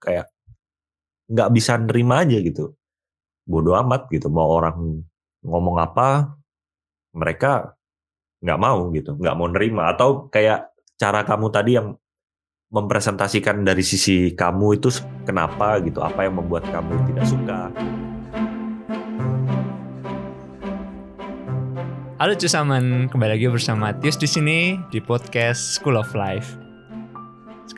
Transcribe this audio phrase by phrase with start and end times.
[0.00, 0.30] kayak
[1.28, 2.72] nggak bisa nerima aja gitu.
[3.44, 5.04] Bodoh amat gitu mau orang
[5.44, 6.34] ngomong apa
[7.12, 7.76] mereka
[8.40, 9.92] nggak mau gitu nggak mau nerima.
[9.92, 11.94] Atau kayak cara kamu tadi yang
[12.68, 14.92] mempresentasikan dari sisi kamu itu
[15.24, 17.60] kenapa gitu apa yang membuat kamu tidak suka?
[22.18, 26.67] Halo Cusaman, kembali lagi bersama Tius di sini di podcast School of Life.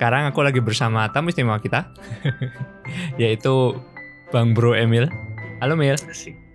[0.01, 1.93] Sekarang aku lagi bersama tamu istimewa kita,
[3.21, 3.77] yaitu
[4.33, 5.05] Bang Bro Emil.
[5.61, 5.93] Halo Mil.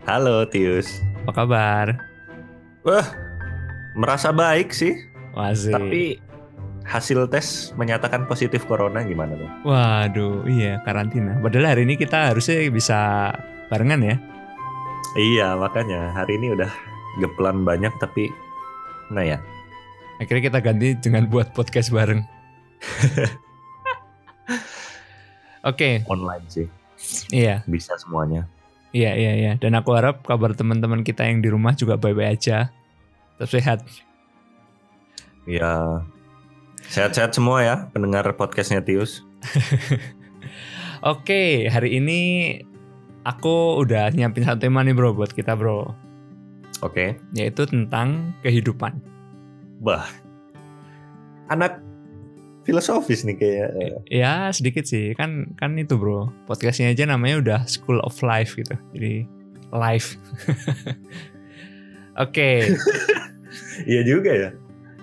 [0.09, 1.93] halo Tius Apa kabar?
[2.81, 3.05] wah
[3.93, 4.97] merasa baik sih
[5.37, 5.77] Wazik.
[5.77, 6.17] tapi
[6.89, 11.37] hasil tes menyatakan positif corona gimana tuh Waduh, iya karantina.
[11.37, 13.29] Padahal hari ini kita harusnya bisa
[13.69, 14.17] barengan ya.
[15.21, 16.73] iya makanya hari ini udah
[17.21, 18.33] geplan banyak tapi
[19.13, 19.37] nah ya
[20.17, 22.25] Akhirnya kita ganti dengan buat podcast bareng.
[25.69, 26.67] Oke, online sih
[27.33, 28.45] iya, bisa semuanya
[28.95, 29.51] iya, iya, iya.
[29.59, 32.71] Dan aku harap kabar teman-teman kita yang di rumah juga baik-baik aja.
[33.35, 33.79] Tetap sehat.
[35.43, 35.99] ya
[36.87, 39.19] sehat-sehat semua ya pendengar podcastnya Tius
[41.05, 42.21] Oke, hari ini
[43.27, 45.93] aku udah nyiapin satu tema nih bro buat kita bro.
[46.81, 48.97] oke Yaitu tentang kehidupan.
[49.83, 50.07] bah
[51.51, 51.83] anak
[52.65, 53.69] filosofis nih kayak
[54.09, 56.33] Ya sedikit sih, kan kan itu bro.
[56.45, 58.73] Podcastnya aja namanya udah School of Life gitu.
[58.91, 59.29] Jadi
[59.69, 60.17] life.
[62.15, 62.63] Oke,
[63.91, 64.49] iya juga ya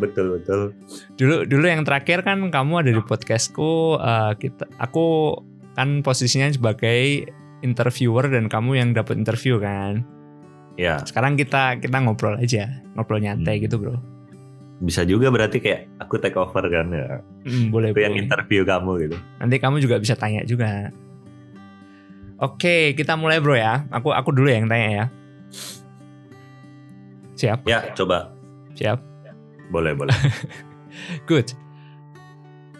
[0.00, 0.72] betul betul
[1.20, 4.00] dulu dulu yang terakhir kan kamu ada di podcastku.
[4.00, 5.36] eh, kita, aku
[5.76, 7.28] kan posisinya sebagai
[7.60, 10.02] interviewer dan kamu yang dapat interview kan.
[10.74, 13.64] ya Sekarang kita kita ngobrol aja, ngobrol nyantai Hmm.
[13.68, 13.96] gitu bro.
[14.82, 18.22] Bisa juga berarti kayak aku take over kan ya Hmm, boleh itu yang boleh.
[18.26, 20.90] interview kamu gitu Nanti kamu juga bisa tanya juga.
[22.36, 23.86] Oke, kita mulai bro ya.
[23.88, 25.04] Aku aku dulu yang tanya ya.
[27.32, 28.34] Siap, ya coba
[28.72, 28.98] siap.
[29.70, 30.14] boleh boleh
[31.30, 31.54] Good.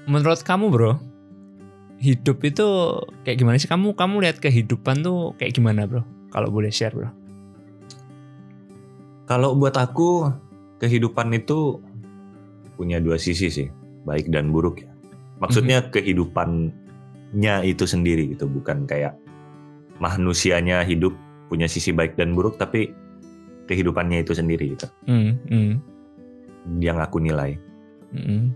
[0.05, 0.99] Menurut kamu bro,
[1.99, 2.67] hidup itu
[3.23, 3.67] kayak gimana sih?
[3.67, 6.03] Kamu kamu lihat kehidupan tuh kayak gimana bro?
[6.31, 7.11] Kalau boleh share bro.
[9.25, 10.29] Kalau buat aku
[10.79, 11.79] kehidupan itu
[12.77, 13.69] punya dua sisi sih,
[14.05, 14.91] baik dan buruk ya.
[15.43, 19.19] Maksudnya kehidupannya itu sendiri gitu, bukan kayak
[19.99, 21.15] manusianya hidup
[21.51, 22.95] punya sisi baik dan buruk, tapi
[23.67, 25.73] kehidupannya itu sendiri gitu, Hmm, hmm,
[26.83, 27.59] yang aku nilai.
[28.15, 28.51] hmm.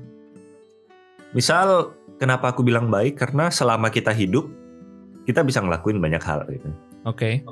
[1.34, 3.20] Misal kenapa aku bilang baik?
[3.20, 4.48] Karena selama kita hidup,
[5.28, 6.70] kita bisa ngelakuin banyak hal gitu.
[7.04, 7.44] Oke.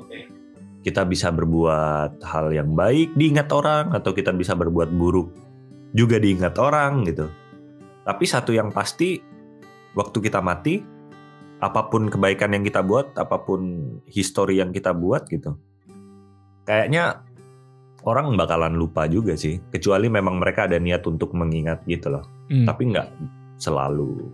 [0.81, 5.33] Kita bisa berbuat hal yang baik diingat orang atau kita bisa berbuat buruk
[5.95, 7.31] juga diingat orang gitu.
[8.03, 9.23] Tapi satu yang pasti
[9.95, 10.83] waktu kita mati
[11.63, 15.55] apa pun kebaikan yang kita buat, apa pun histori yang kita buat gitu.
[16.67, 17.23] Kayaknya
[18.03, 22.27] orang bakalan lupa juga sih, kecuali memang mereka ada niat untuk mengingat gitu loh.
[22.51, 23.07] Hmm, Tapi nggak
[23.57, 24.29] selalu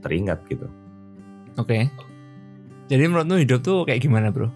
[0.00, 0.66] teringat gitu.
[1.60, 1.92] Oke.
[2.88, 4.48] Jadi menurutmu hidup tuh kayak gimana bro?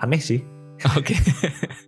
[0.00, 0.40] Aneh sih.
[0.96, 1.18] Oke.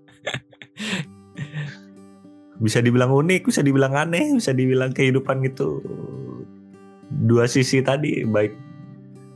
[2.58, 5.78] bisa dibilang unik, bisa dibilang aneh, bisa dibilang kehidupan gitu
[7.08, 8.52] dua sisi tadi baik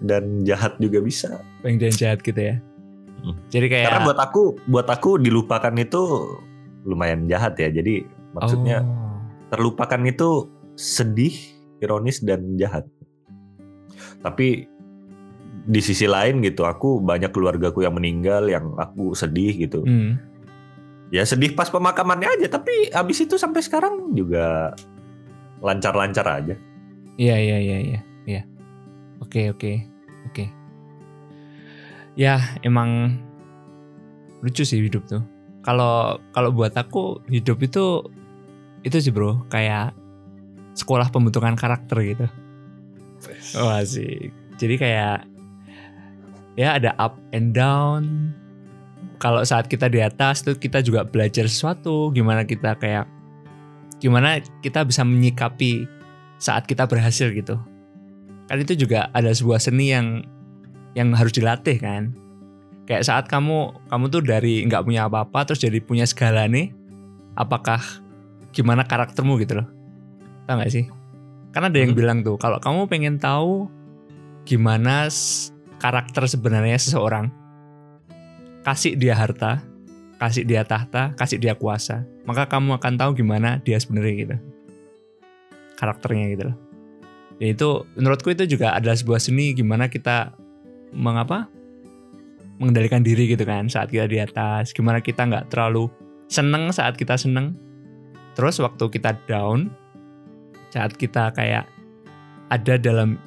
[0.02, 1.40] dan jahat juga bisa.
[1.62, 2.56] Baik dan jahat gitu ya.
[3.22, 3.38] Hmm.
[3.54, 6.02] Jadi kayak Karena buat aku, buat aku dilupakan itu
[6.82, 7.70] lumayan jahat ya.
[7.70, 8.02] Jadi
[8.34, 9.22] maksudnya Oh.
[9.54, 11.34] terlupakan itu sedih,
[11.78, 12.82] ironis dan jahat.
[14.26, 14.66] Tapi
[15.62, 19.86] di sisi lain gitu, aku banyak keluargaku yang meninggal, yang aku sedih gitu.
[19.86, 20.18] Hmm.
[21.12, 24.72] Ya sedih pas pemakamannya aja, tapi abis itu sampai sekarang juga
[25.60, 26.56] lancar-lancar aja.
[27.20, 28.42] Iya iya iya iya iya.
[29.20, 29.84] Oke oke
[30.32, 30.44] oke.
[32.16, 33.20] Ya emang
[34.40, 35.20] lucu sih hidup tuh.
[35.60, 38.08] Kalau kalau buat aku hidup itu
[38.82, 39.92] itu sih bro kayak
[40.72, 42.26] sekolah pembentukan karakter gitu.
[43.60, 44.32] Wah sih.
[44.56, 45.28] Jadi kayak
[46.56, 48.32] ya ada up and down.
[49.22, 52.10] Kalau saat kita di atas tuh kita juga belajar sesuatu.
[52.10, 53.06] Gimana kita kayak
[54.02, 55.86] gimana kita bisa menyikapi
[56.42, 57.54] saat kita berhasil gitu.
[58.50, 60.26] Kan itu juga ada sebuah seni yang
[60.98, 62.10] yang harus dilatih kan.
[62.90, 66.74] Kayak saat kamu kamu tuh dari nggak punya apa-apa terus jadi punya segala nih,
[67.38, 67.78] apakah
[68.50, 69.70] gimana karaktermu gitu loh?
[70.50, 70.90] Tahu nggak sih?
[71.54, 72.00] Karena ada yang Hmm.
[72.02, 73.70] bilang tuh kalau kamu pengen tahu
[74.42, 75.06] gimana
[75.78, 77.30] karakter sebenarnya seseorang,
[78.62, 79.62] kasih dia harta,
[80.22, 84.36] kasih dia tahta, kasih dia kuasa, maka kamu akan tahu gimana dia sebenarnya gitu.
[85.78, 86.56] Karakternya gitu loh.
[87.42, 87.68] Ya itu
[87.98, 90.30] menurutku itu juga adalah sebuah seni gimana kita
[90.94, 91.50] mengapa
[92.62, 94.70] mengendalikan diri gitu kan saat kita di atas.
[94.70, 95.90] Gimana kita nggak terlalu
[96.30, 97.58] seneng saat kita seneng.
[98.38, 99.74] Terus waktu kita down,
[100.70, 101.66] saat kita kayak
[102.48, 103.18] ada dalam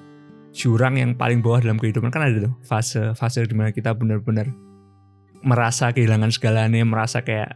[0.55, 4.47] jurang yang paling bawah dalam kehidupan kan ada tuh fase fase di mana kita benar-benar
[5.45, 7.53] merasa kehilangan segalanya, merasa kayak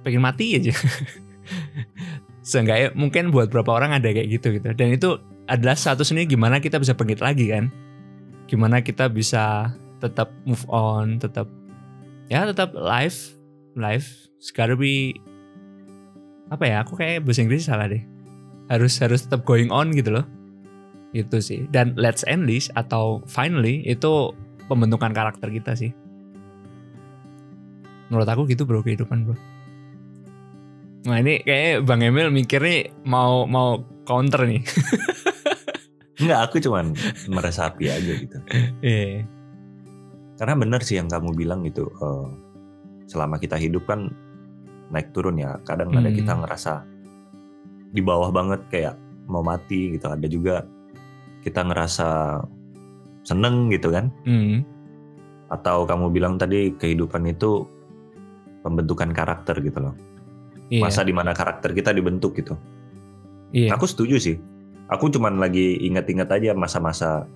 [0.00, 0.72] pengen mati aja.
[2.48, 4.72] Seenggaknya mungkin buat beberapa orang ada kayak gitu gitu.
[4.72, 7.68] Dan itu adalah satu seni gimana kita bisa bangkit lagi kan.
[8.48, 11.46] Gimana kita bisa tetap move on, tetap
[12.32, 13.36] ya tetap life,
[13.76, 14.26] life.
[14.56, 15.18] Gotta be
[16.48, 16.76] apa ya?
[16.86, 18.00] Aku kayak bahasa Inggris salah deh.
[18.70, 20.26] Harus harus tetap going on gitu loh.
[21.10, 21.66] Itu sih.
[21.74, 24.30] Dan let's end this atau finally itu
[24.70, 25.90] pembentukan karakter kita sih.
[28.08, 29.36] Menurut aku gitu bro kehidupan bro.
[31.06, 34.62] Nah ini kayak Bang Emil mikir nih mau mau counter nih.
[36.22, 36.96] Enggak, aku cuman
[37.28, 38.36] meresapi aja gitu.
[38.80, 39.28] Iya.
[40.36, 41.86] Karena benar sih yang kamu bilang gitu.
[41.92, 42.26] eh,
[43.06, 44.10] selama kita hidup kan
[44.90, 45.60] naik turun ya.
[45.62, 46.16] Kadang ada Hmm.
[46.16, 46.72] kita ngerasa
[47.92, 48.94] di bawah banget kayak
[49.28, 50.08] mau mati gitu.
[50.08, 50.64] Ada juga
[51.44, 52.40] kita ngerasa
[53.22, 54.08] seneng gitu kan.
[54.24, 54.64] Hmm.
[55.46, 57.68] Atau kamu bilang tadi kehidupan itu
[58.66, 59.94] pembentukan karakter gitu loh.
[60.66, 60.82] Iya.
[60.90, 62.58] Masa di mana karakter kita dibentuk gitu.
[63.54, 63.70] iya.
[63.78, 64.36] Aku setuju sih.
[64.90, 67.30] Aku cuman lagi ingat-ingat aja masa-masa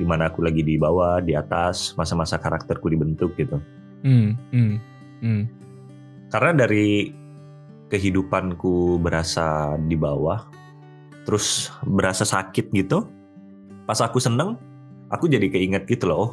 [0.00, 3.60] di mana aku lagi di bawah, di atas, masa-masa karakterku dibentuk gitu.
[4.00, 4.32] Hmm.
[4.48, 4.80] Hmm.
[5.20, 5.44] Hmm.
[6.32, 7.12] Karena dari
[7.92, 10.48] kehidupanku berasa di bawah,
[11.28, 13.04] terus berasa sakit gitu.
[13.84, 14.56] Pas aku seneng,
[15.12, 16.16] aku jadi keinget gitu loh.
[16.16, 16.30] Oh,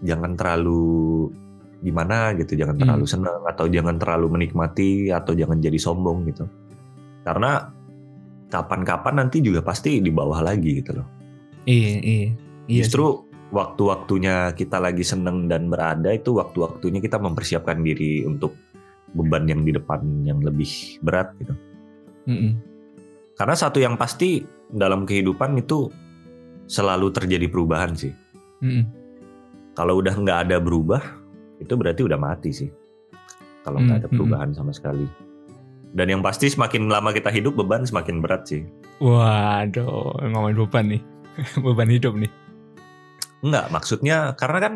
[0.00, 1.28] jangan terlalu
[1.78, 2.82] gimana gitu, jangan Hmm.
[2.86, 6.44] terlalu seneng atau jangan terlalu menikmati atau jangan jadi sombong gitu.
[7.22, 7.70] Karena
[8.48, 11.06] kapan-kapan nanti juga pasti di bawah lagi gitu loh.
[11.68, 12.00] Iya.
[12.00, 12.28] Iya.
[12.68, 12.78] Iya.
[12.84, 18.56] Justru waktu-waktunya kita lagi seneng dan berada itu waktu-waktunya kita mempersiapkan diri untuk
[19.16, 20.68] beban yang di depan yang lebih
[21.00, 21.52] berat gitu.
[21.56, 21.66] sih.
[22.28, 22.52] Mm-mm.
[23.40, 25.88] Karena satu yang pasti dalam kehidupan itu
[26.68, 28.12] selalu terjadi perubahan sih.
[28.60, 28.84] Mm-mm.
[29.72, 31.00] Kalau udah nggak ada berubah,
[31.58, 32.70] itu berarti udah mati sih.
[33.66, 34.16] Kalau nggak Hmm, ada hmm.
[34.16, 35.04] perubahan sama sekali.
[35.92, 38.62] Dan yang pasti semakin lama kita hidup beban semakin berat sih.
[39.00, 41.02] Waduh, ngomongin beban nih.
[41.64, 42.30] beban hidup nih.
[43.44, 44.74] Enggak, maksudnya karena kan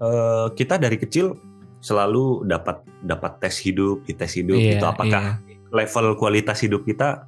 [0.00, 1.36] eh, kita dari kecil
[1.82, 5.42] selalu dapat dapat tes hidup, di tes hidup Iya, itu apakah
[5.74, 7.26] level kualitas hidup kita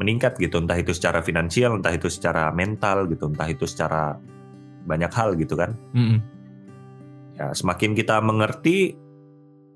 [0.00, 4.16] meningkat gitu, entah itu secara finansial, entah itu secara mental gitu, entah itu secara
[4.88, 5.74] banyak hal gitu kan.
[5.92, 6.22] Mm-mm.
[7.38, 8.98] Ya, semakin kita mengerti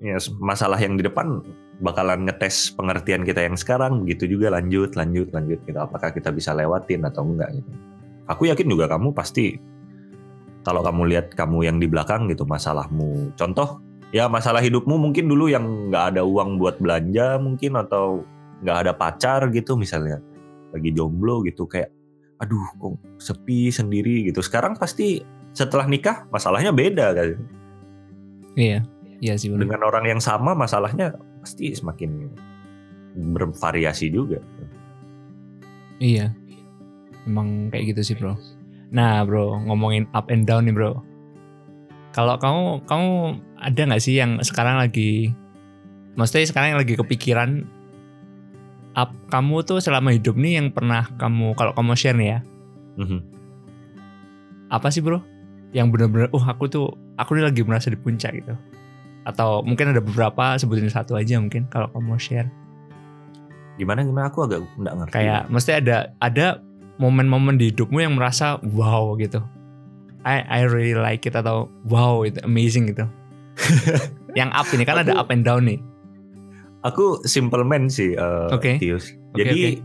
[0.03, 1.39] ya masalah yang di depan
[1.79, 4.03] bakalan ngetes pengertian kita yang sekarang.
[4.03, 5.79] Gitu juga lanjut lanjut lanjut gitu.
[5.79, 7.71] Apakah kita bisa lewatin atau enggak gitu.
[8.27, 9.55] Aku yakin juga kamu pasti
[10.63, 13.83] kalau kamu lihat kamu yang di belakang gitu masalahmu contoh
[14.15, 18.23] ya masalah hidupmu mungkin dulu yang nggak ada uang buat belanja mungkin atau
[18.63, 20.23] nggak ada pacar gitu misalnya
[20.71, 21.91] lagi jomblo gitu kayak
[22.41, 24.43] aduh kok sepi sendiri gitu.
[24.43, 25.23] Sekarang pasti
[25.53, 27.37] setelah nikah masalahnya beda kan
[28.53, 28.85] Iya.
[29.17, 29.65] Iya sih benar.
[29.65, 32.29] dengan orang yang sama masalahnya pasti semakin
[33.33, 34.41] bervariasi juga
[36.01, 36.33] Iya.
[37.23, 38.35] Emang kayak gitu sih, Bro.
[38.91, 40.99] Nah, Bro, ngomongin up and down nih, Bro.
[42.11, 43.09] Kalau kamu kamu
[43.55, 45.31] ada nggak sih yang sekarang lagi
[46.13, 47.63] maksudnya sekarang yang lagi kepikiran
[48.93, 52.39] up kamu tuh selama hidup nih yang pernah kamu kalau kamu share nih ya.
[52.99, 53.19] Mhm.
[54.67, 55.23] Apa sih, Bro?
[55.73, 56.85] Yang benar-benar oh aku tuh
[57.17, 58.53] aku nih lagi merasa di puncak gitu.
[59.25, 62.47] Atau mungkin ada beberapa sebutin satu aja mungkin kalau kamu mau share.
[63.73, 64.29] gimana gimana?
[64.29, 65.13] Aku agak nggak ngerti.
[65.17, 66.61] Kayak mesti ada ada
[67.01, 69.41] momen-momen di hidupmu yang merasa wow gitu.
[70.21, 73.09] I I really like it atau wow itu amazing gitu.
[74.39, 75.81] Yang up ini kan ada Aku- up and down nih.
[76.83, 78.75] Aku simple man sih eh, Oke.
[78.77, 79.15] Tius.
[79.33, 79.81] Oke, jadi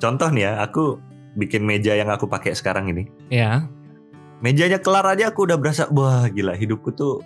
[0.00, 0.96] contoh nih ya aku
[1.36, 3.06] bikin meja yang aku pakai sekarang ini.
[3.30, 3.68] Ya
[4.38, 7.18] mejanya kelar aja aku udah berasa wah gila hidupku tuh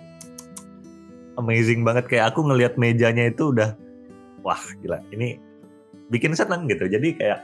[1.37, 3.77] amazing banget kayak aku ngelihat mejanya itu udah
[4.41, 5.37] wah gila ini
[6.09, 7.39] bikin seneng gitu jadi kayak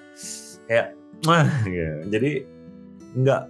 [0.66, 0.88] kayak
[1.26, 1.96] wah gitu.
[2.10, 2.32] jadi
[3.18, 3.44] nggak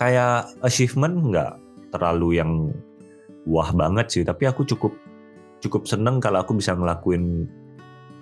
[0.00, 1.52] kayak achievement nggak
[1.92, 2.72] terlalu yang
[3.44, 4.92] wah banget sih tapi aku cukup
[5.62, 7.46] cukup seneng kalau aku bisa ngelakuin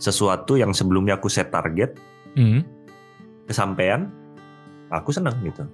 [0.00, 1.94] sesuatu yang sebelumnya aku set target
[2.34, 2.62] hmm.
[3.46, 4.10] kesampaian
[4.90, 5.64] aku seneng gitu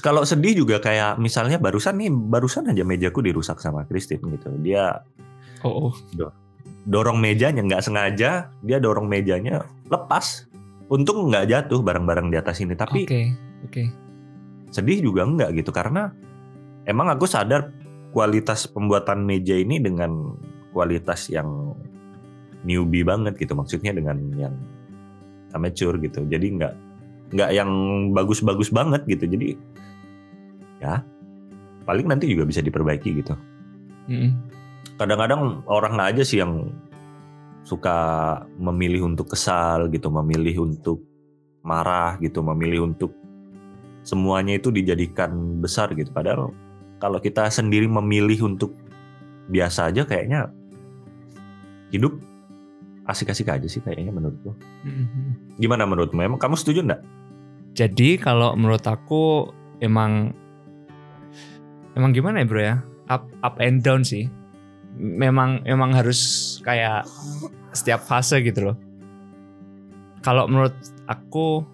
[0.00, 4.48] Kalau sedih juga kayak misalnya barusan nih barusan aja mejaku dirusak sama Christine gitu.
[4.64, 5.04] Dia
[5.60, 6.32] oh, oh.
[6.88, 10.48] dorong mejanya nggak sengaja dia dorong mejanya lepas.
[10.88, 12.72] Untung nggak jatuh barang-barang di atas ini.
[12.72, 13.22] Tapi Oke,
[13.68, 13.84] oke.
[14.72, 16.12] sedih juga enggak gitu karena
[16.88, 17.72] emang aku sadar
[18.12, 20.36] kualitas pembuatan meja ini dengan
[20.72, 21.76] kualitas yang
[22.64, 23.52] newbie banget gitu.
[23.52, 24.56] Maksudnya dengan yang
[25.52, 26.24] amateur gitu.
[26.24, 26.74] Jadi nggak
[27.32, 27.70] nggak yang
[28.12, 29.24] bagus-bagus banget gitu.
[29.28, 29.56] Jadi
[30.82, 31.06] ya
[31.86, 33.38] paling nanti juga bisa diperbaiki gitu
[34.98, 36.70] kadang-kadang orang aja sih yang
[37.62, 37.96] suka
[38.58, 41.02] memilih untuk kesal gitu, memilih untuk
[41.62, 43.14] marah gitu, memilih untuk
[44.02, 46.10] semuanya itu dijadikan besar gitu.
[46.10, 46.50] Padahal
[46.98, 48.74] kalau kita sendiri memilih untuk
[49.50, 50.50] biasa aja kayaknya
[51.94, 52.18] hidup
[53.06, 54.54] asik-asik aja sih kayaknya menurutku.
[54.86, 55.58] Mm-mm.
[55.58, 56.18] Gimana menurutmu?
[56.22, 57.02] Emang kamu setuju nggak?
[57.72, 60.34] Jadi kalau menurut aku emang
[61.94, 62.76] emang gimana ya bro ya?
[63.08, 64.28] Up up and down sih.
[64.94, 66.20] Memang memang harus
[66.62, 67.08] kayak
[67.72, 68.76] setiap fase gitu loh.
[70.22, 70.76] Kalau menurut
[71.08, 71.64] aku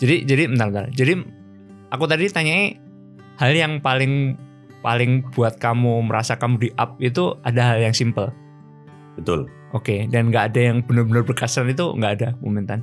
[0.00, 0.86] jadi jadi bentar bentar.
[0.94, 1.12] Jadi
[1.92, 2.78] aku tadi tanyai
[3.36, 4.38] hal yang paling
[4.80, 8.32] paling buat kamu merasa kamu di up itu ada hal yang simple.
[9.20, 9.44] Betul,
[9.76, 12.80] Oke, dan nggak ada yang benar-benar berkesan itu nggak ada momentan.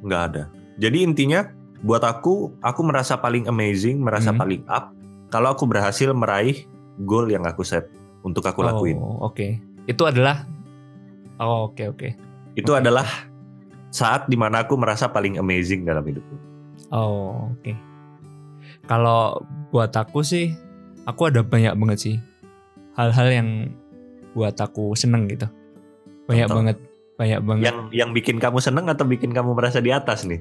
[0.00, 0.42] nggak ada.
[0.80, 1.44] Jadi intinya
[1.84, 4.40] buat aku, aku merasa paling amazing, merasa Hmm.
[4.40, 4.92] paling up
[5.28, 6.64] kalau aku berhasil meraih
[7.02, 7.90] goal yang aku set
[8.22, 8.96] untuk aku lakuin.
[8.98, 9.58] Oh, oke.
[9.86, 10.46] Itu adalah
[11.36, 12.08] Oh, oke oke.
[12.56, 12.80] itu Oke.
[12.80, 13.04] adalah
[13.92, 16.32] saat di mana aku merasa paling amazing dalam hidupku.
[16.88, 17.72] Oh, oke.
[18.88, 20.56] Kalau buat aku sih,
[21.04, 22.16] aku ada banyak banget sih
[22.96, 23.48] hal-hal yang
[24.32, 25.44] buat aku seneng gitu.
[26.24, 26.56] Banyak Contoh?
[26.64, 26.76] banget,
[27.20, 27.64] banyak banget.
[27.68, 30.40] Yang yang bikin kamu seneng atau bikin kamu merasa di atas nih?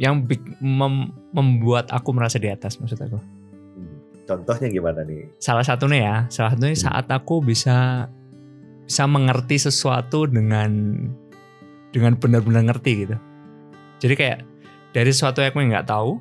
[0.00, 3.20] Yang mem- membuat aku merasa di atas maksud aku.
[4.26, 5.30] Contohnya gimana nih?
[5.38, 6.84] Salah satunya ya, salah satunya Hmm.
[6.90, 8.10] saat aku bisa
[8.86, 10.70] bisa mengerti sesuatu dengan
[11.94, 13.16] dengan benar-benar ngerti gitu.
[14.02, 14.38] Jadi kayak
[14.92, 16.18] dari sesuatu yang aku nggak tahu,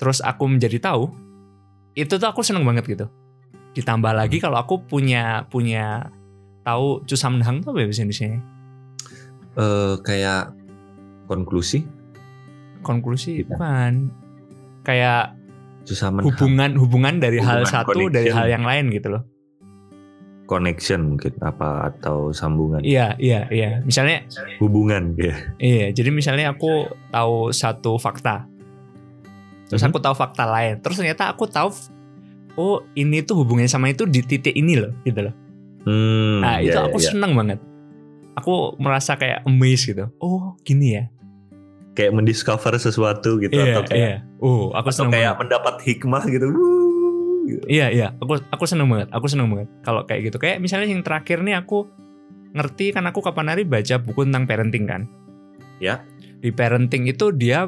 [0.00, 1.12] terus aku menjadi tahu,
[1.94, 3.06] itu tuh aku seneng banget gitu.
[3.76, 6.10] Ditambah lagi kalau aku punya punya
[6.66, 8.28] tahu cusamnhang tuh apa ya bahasa Indonesia?
[9.58, 10.42] Eh kayak
[11.28, 11.84] konklusi
[12.82, 13.54] Konklusi Tidak.
[13.58, 14.10] bukan.
[14.82, 15.37] Kayak
[15.84, 18.34] susah hubungan hubungan dari hal Hubungan, satu dari connection.
[18.34, 19.22] hal yang lain gitu loh.
[20.44, 23.84] connection mungkin apa atau sambungan Iya, iya, iya.
[23.84, 24.24] Misalnya
[24.56, 25.36] hubungan ya.
[25.58, 28.48] Iya, jadi misalnya aku tahu satu fakta,
[29.66, 29.92] terus Mhm.
[29.92, 31.68] aku tahu fakta lain, terus ternyata aku tahu,
[32.56, 35.34] oh ini tuh hubungannya sama itu di titik ini loh, gitu loh.
[35.84, 37.10] Hmm, Nah itu ya, aku ya, ya.
[37.12, 37.58] seneng banget.
[38.34, 40.08] Aku merasa kayak amazed gitu.
[40.16, 41.04] Oh gini ya.
[41.90, 44.16] kayak mendiscover sesuatu gitu Iya, atau kayak iya.
[44.38, 45.40] Oh aku atau seneng kayak banget.
[45.42, 46.46] mendapat hikmah gitu.
[46.50, 47.64] Wuh, gitu.
[47.66, 48.08] Iya, iya.
[48.22, 49.08] Aku aku seneng banget.
[49.10, 49.68] Aku seneng banget.
[49.82, 50.36] Kalau kayak gitu.
[50.38, 51.90] Kayak misalnya yang terakhir nih aku
[52.54, 55.02] ngerti kan aku kapan hari baca buku tentang parenting kan.
[55.82, 56.06] Ya.
[56.38, 57.66] Di parenting itu dia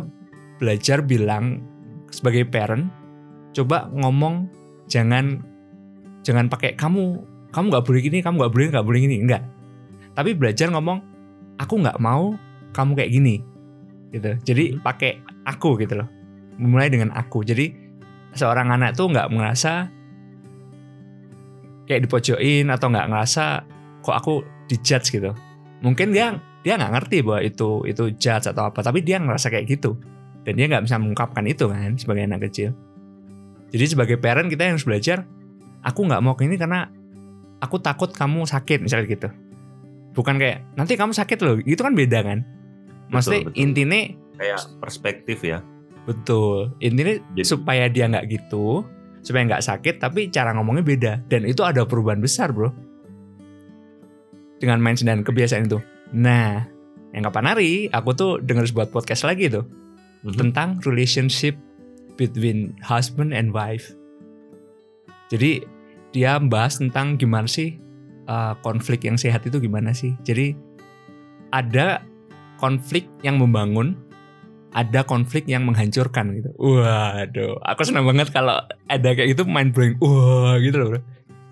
[0.60, 1.64] belajar bilang
[2.12, 2.92] sebagai parent
[3.56, 4.46] coba ngomong
[4.86, 5.40] jangan
[6.22, 9.42] jangan pakai kamu kamu nggak boleh gini kamu nggak boleh nggak boleh gini enggak
[10.14, 11.00] tapi belajar ngomong
[11.56, 12.36] aku nggak mau
[12.76, 13.34] kamu kayak gini
[14.12, 14.84] gitu jadi Hmm.
[14.84, 16.08] pakai aku gitu loh
[16.57, 17.45] memulai dengan aku.
[17.47, 17.71] Jadi
[18.35, 19.90] seorang anak tuh nggak merasa
[21.87, 23.45] kayak dipojokin atau nggak ngerasa
[24.00, 25.35] kok aku dijudge gitu.
[25.83, 29.66] Mungkin dia dia nggak ngerti bahwa itu itu judge atau apa tapi dia ngerasa kayak
[29.66, 29.99] gitu.
[30.47, 32.73] Dan dia nggak bisa mengungkapkan itu kan sebagai anak kecil.
[33.71, 35.26] Jadi sebagai parent kita harus belajar
[35.85, 36.88] aku nggak mau ini karena
[37.61, 39.28] aku takut kamu sakit misalnya gitu.
[40.16, 41.57] Bukan kayak nanti kamu sakit loh.
[41.62, 42.42] Itu kan beda kan?
[43.11, 44.00] Maksudnya intinya
[44.40, 45.61] Kayak perspektif ya.
[46.11, 48.83] Betul intinya Jadi- supaya dia nggak gitu
[49.23, 52.75] supaya nggak sakit tapi cara ngomongnya beda dan itu ada perubahan besar bro
[54.59, 55.79] dengan mindset dan kebiasaan itu
[56.11, 56.67] nah
[57.14, 59.64] yang kapan hari aku tuh denger sebuah podcast lagi tuh
[60.21, 60.37] Mhm.
[60.37, 61.57] tentang relationship
[62.21, 63.97] between husband and wife.
[65.33, 65.64] Jadi
[66.12, 67.81] dia membahas tentang gimana sih
[68.29, 70.12] uh, konflik yang sehat itu gimana sih.
[70.21, 70.52] Jadi
[71.57, 72.05] ada
[72.61, 73.97] konflik yang membangun,
[74.70, 76.50] ada konflik yang menghancurkan gitu.
[76.58, 79.98] Waduh, aku senang banget kalau ada kayak gitu mind blowing.
[79.98, 80.88] Wah, gitu loh.
[80.94, 81.00] Bro.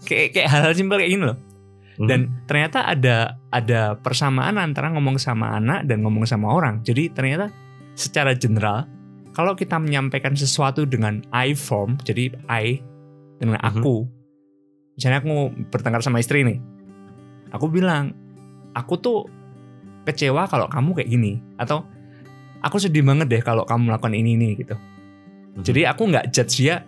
[0.07, 1.39] Kayak kayak hal-hal simpel kayak gini loh.
[1.99, 2.07] Mhm.
[2.07, 6.79] Dan ternyata ada ada persamaan antara ngomong sama anak dan ngomong sama orang.
[6.87, 7.51] Jadi ternyata
[7.99, 8.87] secara general
[9.35, 12.79] kalau kita menyampaikan sesuatu dengan I form, jadi I
[13.43, 13.67] dengan Mhm.
[13.67, 14.07] aku.
[14.95, 15.31] Misalnya aku
[15.71, 16.59] bertengkar sama istri nih.
[17.55, 18.15] Aku bilang,
[18.75, 19.27] aku tuh
[20.07, 21.87] kecewa kalau kamu kayak gini atau
[22.63, 24.75] aku sedih banget deh kalau kamu melakukan ini ini gitu.
[24.75, 25.63] Mhm.
[25.65, 26.83] Jadi aku nggak judge dia.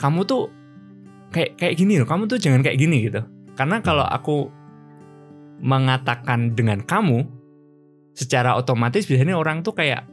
[0.00, 0.48] Kamu tuh
[1.30, 2.08] kayak kayak gini loh.
[2.08, 3.20] Kamu tuh jangan kayak gini gitu.
[3.56, 4.48] Karena kalau aku
[5.60, 7.28] mengatakan dengan kamu,
[8.16, 10.08] secara otomatis biasanya orang tuh kayak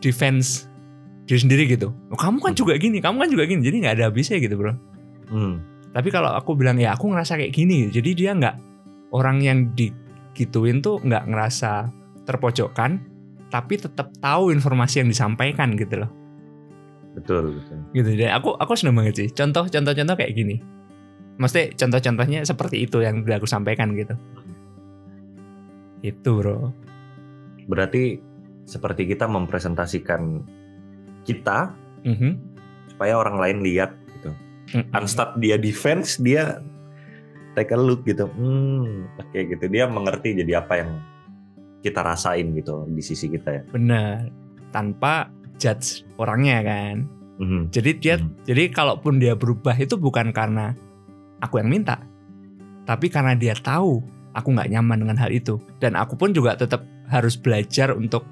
[0.00, 0.68] defense
[1.28, 1.92] diri sendiri gitu.
[2.10, 2.60] Oh, kamu kan Hmm.
[2.64, 3.60] juga gini, kamu kan juga gini.
[3.60, 4.72] Jadi nggak ada habisnya gitu bro.
[5.28, 5.60] Hmm.
[5.92, 8.56] Tapi kalau aku bilang ya aku ngerasa kayak gini, jadi dia nggak
[9.12, 11.90] orang yang digituin tuh nggak ngerasa
[12.24, 12.98] terpojokkan,
[13.50, 16.10] tapi tetap tahu informasi yang disampaikan gitu loh.
[17.18, 17.78] Betul, betul.
[17.90, 18.10] Gitu.
[18.16, 19.28] Dan aku aku seneng banget sih.
[19.34, 20.62] Contoh contoh-contoh kayak gini.
[21.42, 24.14] Maksudnya contoh-contohnya seperti itu yang udah aku sampaikan gitu.
[26.00, 26.70] Itu bro.
[27.66, 28.22] Berarti
[28.64, 30.46] seperti kita mempresentasikan
[31.26, 31.74] kita
[32.06, 32.30] Mhm.
[32.94, 34.30] supaya orang lain lihat gitu.
[34.78, 34.94] Mm-mm.
[34.94, 36.62] Unstart dia defense, dia
[37.58, 38.30] take a look gitu.
[38.30, 39.64] Hmm, oke gitu.
[39.66, 40.90] Dia mengerti jadi apa yang
[41.80, 43.62] kita rasain gitu di sisi kita ya.
[43.72, 44.28] Bener.
[44.70, 47.08] Tanpa judge orangnya kan.
[47.40, 47.72] Mhm.
[47.72, 48.36] Jadi dia Hmm.
[48.44, 50.76] jadi kalaupun dia berubah itu bukan karena
[51.40, 52.04] aku yang minta,
[52.84, 54.04] tapi karena dia tahu
[54.36, 58.22] aku nggak nyaman dengan hal itu dan aku pun juga tetap harus belajar untuk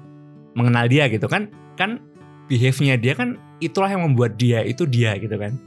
[0.55, 1.99] mengenal dia gitu kan kan
[2.47, 5.59] behave-nya dia kan itulah yang membuat dia itu dia gitu kan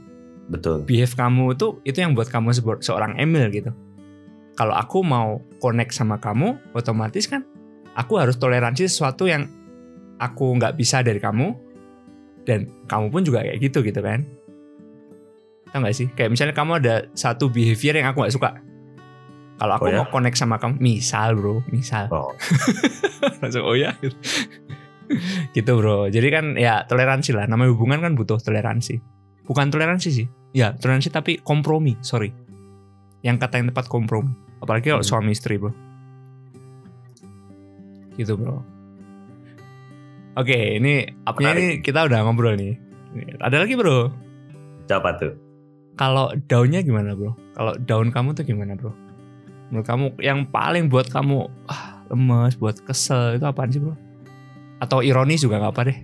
[0.49, 0.83] Betul.
[0.83, 3.71] behave kamu itu itu yang buat kamu seorang Emil gitu
[4.57, 7.45] kalau aku mau connect sama kamu otomatis kan
[7.93, 9.45] aku harus toleransi sesuatu yang
[10.17, 11.53] aku nggak bisa dari kamu
[12.43, 14.25] dan kamu pun juga kayak gitu gitu kan?
[15.69, 16.05] Tau gak sih?
[16.13, 18.49] Kayak misalnya kamu ada satu behavior yang aku nggak suka.
[19.57, 19.97] Kalau aku Oh ya?
[20.01, 22.05] mau connect sama kamu misal bro misal.
[22.13, 22.29] Oh,
[23.41, 23.97] langsung oh ya?
[25.49, 26.09] Gitu bro.
[26.09, 27.45] Jadi kan ya toleransi lah.
[27.45, 29.01] Namanya hubungan kan butuh toleransi.
[29.45, 30.27] Bukan toleransi sih.
[30.53, 32.33] Ya toleransi tapi kompromi sorry.
[33.25, 34.33] Yang kata yang tepat kompromi.
[34.61, 35.09] Apalagi kalau Hmm.
[35.09, 35.73] suami istri bro
[38.15, 38.61] gitu bro.
[40.33, 41.53] Oke ini Menarik.
[41.53, 42.77] ini kita udah ngobrol nih.
[43.37, 44.09] Ada lagi bro.
[44.85, 45.33] Siapa tuh?
[45.93, 47.37] kalau daunnya gimana bro?
[47.53, 48.89] Kalau daun kamu tuh gimana bro?
[49.69, 53.93] Menurut kamu yang paling buat kamu ah, lemes buat kesel itu apaan sih bro?
[54.81, 55.97] Atau ironis juga nggak apa deh.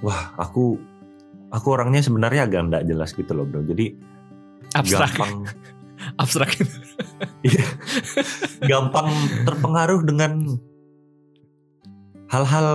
[0.00, 0.78] Wah, aku
[1.50, 3.66] aku orangnya sebenarnya agak nggak jelas gitu loh, Bro.
[3.66, 3.98] Jadi
[4.72, 5.10] abstrak.
[5.12, 5.34] gampang.
[6.22, 6.56] Abstrak
[7.44, 7.66] Iya.
[8.64, 9.12] gampang
[9.44, 10.56] terpengaruh dengan
[12.30, 12.68] hal-hal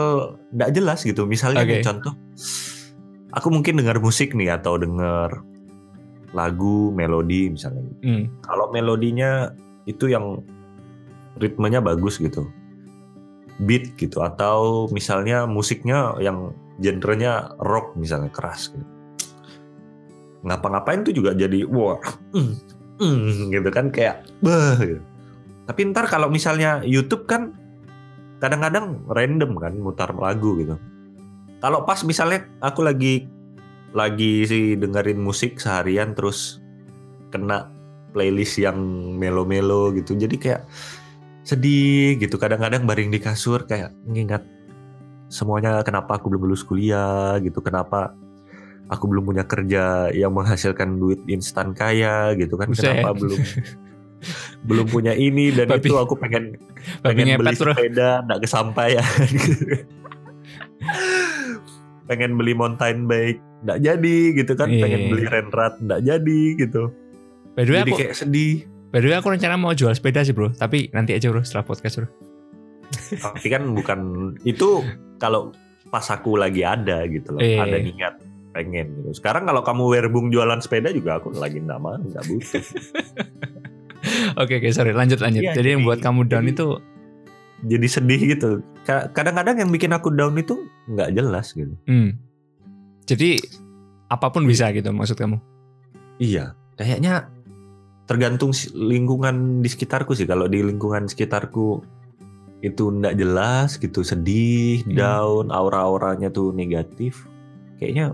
[0.51, 1.23] nggak jelas gitu.
[1.23, 1.87] Misalnya nih, Oke.
[1.87, 2.13] contoh,
[3.31, 5.41] aku mungkin dengar musik nih atau dengar
[6.35, 7.81] lagu, melodi misalnya.
[8.03, 9.55] Hmm, Kalau melodinya
[9.87, 10.43] itu yang
[11.39, 12.51] ritmenya bagus gitu,
[13.63, 16.51] beat gitu, atau misalnya musiknya yang
[16.83, 18.85] genrenya rock misalnya keras gitu.
[20.45, 21.97] Ngapa-ngapain tuh juga jadi wah,
[22.35, 22.53] mm,
[22.99, 25.01] mm, gitu kan kayak bah gitu.
[25.65, 27.55] Tapi ntar kalau misalnya YouTube kan
[28.45, 30.77] kadang-kadang random kan mutar lagu gitu.
[31.57, 33.25] Kalau pas misalnya aku lagi
[33.97, 36.61] lagi sih dengerin musik seharian terus
[37.33, 37.73] kena
[38.13, 38.77] playlist yang
[39.17, 40.13] melo-melo gitu.
[40.13, 40.69] Jadi kayak
[41.41, 42.37] sedih gitu.
[42.37, 44.45] Kadang-kadang baring di kasur kayak ngingat
[45.25, 47.65] semuanya kenapa aku belum lulus kuliah gitu.
[47.65, 48.13] Kenapa
[48.85, 52.69] aku belum punya kerja yang menghasilkan duit instan kaya gitu kan.
[52.69, 52.93] Buset.
[52.93, 53.41] Kenapa belum
[54.67, 56.57] belum punya ini dan Babi- itu aku pengen
[57.01, 59.05] pengen beli sepeda nggak kesampaian.
[62.05, 64.69] Pengen beli mountain bike nggak jadi gitu kan.
[64.69, 64.83] Iya.
[64.85, 66.93] pengen beli renrat nggak jadi gitu.
[67.57, 68.55] By the way jadi aku kayak sedih.
[68.93, 70.53] by the way aku rencana mau jual sepeda sih bro.
[70.53, 72.09] Tapi nanti aja bro setelah podcast bro.
[73.17, 73.99] Tapi kan bukan
[74.45, 74.85] itu
[75.17, 75.49] kalau
[75.89, 77.41] pas aku lagi ada gitu loh.
[77.41, 77.65] Iya.
[77.65, 78.15] ada niat
[78.53, 79.17] pengen gitu.
[79.17, 82.63] Sekarang kalau kamu werbung jualan sepeda juga aku lagi nggak mau nggak butuh
[84.41, 85.41] oke oke sorry lanjut lanjut.
[85.41, 86.67] Iya, jadi yang buat kamu down jadi- itu
[87.65, 88.49] jadi sedih gitu.
[88.83, 91.73] Ka- kadang-kadang yang bikin aku down itu nggak jelas gitu.
[91.85, 92.19] Hmm,
[93.03, 93.39] jadi
[94.05, 95.37] apa pun bisa gitu maksud kamu?
[96.17, 97.27] Iya, kayaknya
[98.05, 100.23] tergantung lingkungan di sekitarku sih.
[100.23, 101.81] Kalau di lingkungan sekitarku
[102.61, 104.93] itu ndak jelas gitu, sedih, Hmm.
[104.93, 107.25] down, aura-auranya tuh negatif.
[107.77, 108.13] Kayaknya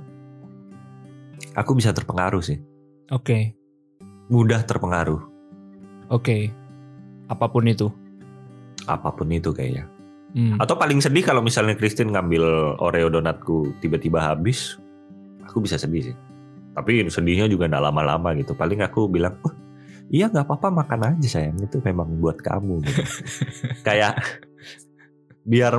[1.53, 2.59] aku bisa terpengaruh sih,
[3.07, 3.55] oke.
[4.27, 5.19] Mudah terpengaruh
[6.11, 6.37] oke
[7.31, 7.87] apa pun itu
[8.89, 9.85] apa pun itu kayaknya.
[10.31, 10.55] Hmm.
[10.57, 14.79] Atau paling sedih kalau misalnya Christine ngambil Oreo donatku tiba-tiba habis,
[15.43, 16.15] aku bisa sedih sih.
[16.71, 18.55] Tapi sedihnya juga nggak lama-lama gitu.
[18.55, 19.53] Paling aku bilang, oh,
[20.07, 21.59] iya nggak apa-apa makan aja sayang.
[21.59, 22.79] Itu memang buat kamu.
[22.79, 23.03] Gitu.
[23.87, 24.23] Kayak
[25.43, 25.75] biar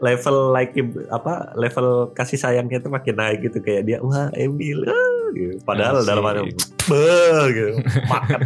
[0.00, 0.74] level like
[1.12, 5.54] apa level kasih sayangnya tuh makin naik gitu kayak dia wah Emil ah, gitu.
[5.62, 6.08] padahal Asik.
[6.08, 6.52] dalam hati
[6.88, 7.72] "Beuh," gitu.
[8.10, 8.40] Makan.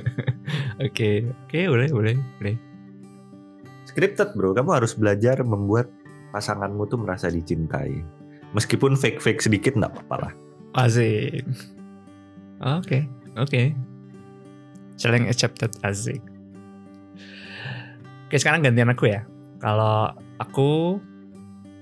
[0.86, 1.10] Oke.
[1.46, 2.56] Oke boleh boleh boleh.
[3.88, 4.52] Scripted bro.
[4.52, 5.88] Kamu harus belajar membuat
[6.34, 8.04] pasanganmu tuh merasa dicintai.
[8.52, 10.32] Meskipun fake fake sedikit nggak apa-apa lah.
[10.76, 11.44] Asik.
[12.60, 13.72] Oke oke.
[14.96, 16.20] Challenge accepted asik.
[18.26, 19.24] Oke sekarang gantian aku ya.
[19.62, 21.00] Kalau aku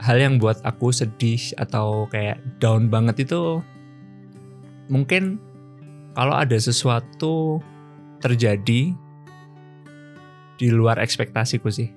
[0.03, 3.63] hal yang buat aku sedih atau kayak down banget itu
[4.89, 5.41] mungkin
[6.15, 7.59] kalau ada sesuatu
[8.23, 8.95] terjadi
[10.55, 11.91] di luar ekspektasiku sih.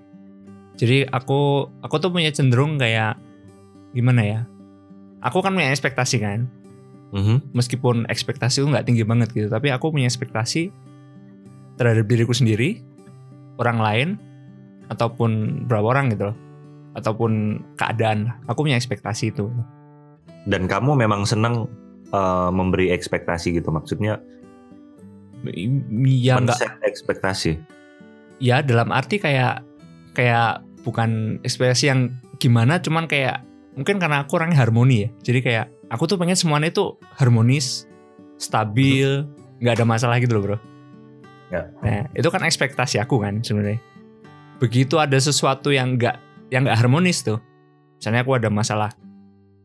[0.77, 3.17] Jadi aku aku tuh punya cenderung kayak
[3.93, 4.41] gimana ya?
[5.21, 6.45] Aku kan punya ekspektasi kan.
[7.13, 7.55] Mhm.
[7.55, 10.69] Meskipun ekspektasi nggak tinggi banget gitu, tapi aku punya ekspektasi
[11.79, 12.83] terhadap diriku sendiri,
[13.61, 14.09] orang lain,
[14.91, 16.37] ataupun berapa orang gitu loh,
[16.99, 18.35] ataupun keadaan.
[18.51, 19.47] Aku punya ekspektasi itu.
[20.47, 21.69] Dan kamu memang senang
[22.09, 24.19] eh, memberi ekspektasi gitu maksudnya
[25.45, 27.51] Ya nggak men-set ekspektasi.
[28.37, 29.61] ya dalam arti kayak
[30.11, 35.65] kayak bukan ekspresi yang gimana cuman kayak mungkin karena aku orangnya harmoni ya jadi kayak
[35.89, 37.85] aku tuh pengen semuanya itu harmonis
[38.35, 39.25] stabil
[39.57, 40.57] nggak ada masalah gitu loh bro
[41.47, 41.63] Ya.
[41.79, 43.79] nah itu kan ekspektasi aku kan sebenarnya
[44.59, 46.19] begitu ada sesuatu yang nggak
[46.51, 47.39] yang nggak harmonis tuh
[47.95, 48.91] misalnya aku ada masalah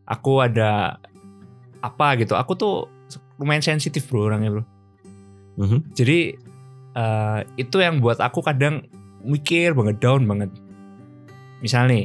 [0.07, 1.03] aku ada
[1.83, 2.75] apa gitu aku tuh
[3.37, 4.65] lumayan sensitif bro orangnya bro
[5.53, 5.93] Mhm.
[5.93, 6.33] jadi
[6.93, 8.85] eh, itu yang buat aku kadang
[9.23, 10.51] mikir banget down banget.
[11.61, 12.05] Misalnya nih,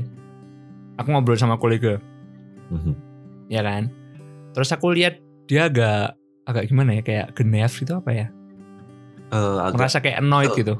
[0.96, 1.98] aku ngobrol sama kolega,
[2.70, 2.94] Mhm.
[3.48, 3.90] ya kan.
[4.54, 6.14] Terus aku lihat dia agak
[6.44, 8.28] agak gimana ya kayak genef gitu apa ya?
[9.32, 10.60] Agak Merasa kayak annoyed Betul.
[10.62, 10.76] gitu,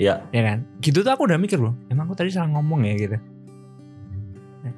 [0.00, 0.58] ya ya kan.
[0.78, 3.18] Gitu tuh aku udah mikir loh, emang aku tadi salah ngomong ya gitu.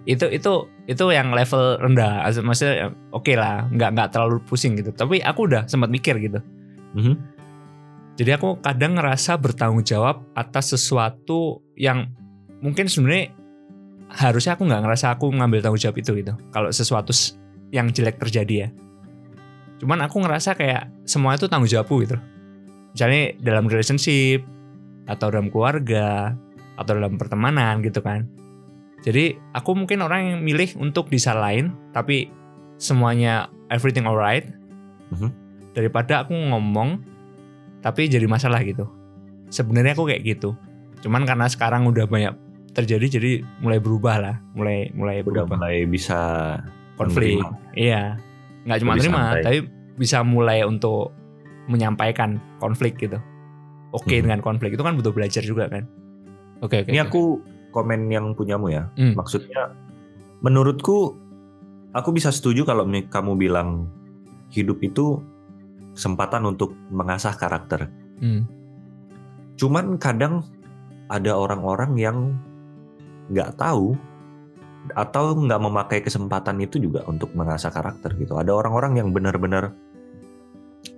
[0.08, 4.74] Itu itu itu yang level rendah, Maksud- maksudnya ya, oke lah, nggak nggak terlalu pusing
[4.76, 4.90] gitu.
[4.92, 6.40] Tapi aku udah sempat mikir gitu.
[6.96, 7.14] Mhm.
[8.18, 12.10] Jadi aku kadang ngerasa bertanggung jawab atas sesuatu yang
[12.58, 13.30] mungkin sebenarnya
[14.10, 16.32] harusnya aku nggak ngerasa aku ngambil tanggung jawab itu gitu.
[16.50, 17.14] Kalau sesuatu
[17.70, 18.68] yang jelek terjadi ya.
[19.78, 22.18] Cuman aku ngerasa kayak semua itu tanggung jawabku gitu.
[22.96, 24.42] Misalnya dalam relationship
[25.06, 26.34] atau dalam keluarga
[26.74, 28.26] atau dalam pertemanan gitu kan.
[28.98, 32.28] Jadi aku mungkin orang yang milih untuk disalahin tapi
[32.76, 34.46] semuanya everything alright
[35.08, 35.30] Mhm.
[35.72, 37.00] daripada aku ngomong
[37.78, 38.90] tapi jadi masalah gitu.
[39.48, 40.58] Sebenarnya aku kayak gitu.
[41.00, 42.34] Cuman karena sekarang udah banyak
[42.70, 46.18] terjadi jadi mulai berubah lah, mulai mulai udah berubah mulai bisa
[46.94, 47.38] konflik.
[47.38, 47.48] menerima.
[47.74, 48.02] Iya.
[48.58, 49.42] nggak cuma terima, santai.
[49.42, 49.58] tapi
[49.96, 51.14] bisa mulai untuk
[51.66, 53.16] menyampaikan konflik gitu.
[53.90, 54.22] Oke Mhm.
[54.22, 55.88] dengan konflik itu kan butuh belajar juga kan.
[56.60, 56.90] Oke oke.
[56.92, 57.08] Ini oke.
[57.08, 57.22] aku
[57.78, 58.90] komen yang punyamu ya.
[58.98, 59.14] Hmm.
[59.14, 59.70] Maksudnya
[60.42, 61.14] menurutku
[61.94, 63.86] aku bisa setuju kalau kamu bilang
[64.50, 65.22] hidup itu
[65.94, 67.86] kesempatan untuk mengasah karakter.
[68.18, 68.46] Hmm.
[69.58, 70.46] Cuman kadang
[71.10, 72.18] ada orang-orang yang
[73.32, 73.96] nggak tahu
[74.96, 78.38] atau nggak memakai kesempatan itu juga untuk mengasah karakter gitu.
[78.38, 79.74] Ada orang-orang yang benar-benar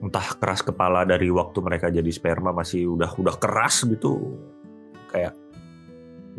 [0.00, 4.36] entah keras kepala dari waktu mereka jadi sperma masih udah udah keras gitu,
[5.10, 5.34] kayak